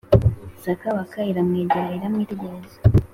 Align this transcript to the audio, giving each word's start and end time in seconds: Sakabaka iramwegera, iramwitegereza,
Sakabaka 0.63 1.17
iramwegera, 1.31 1.89
iramwitegereza, 1.97 2.77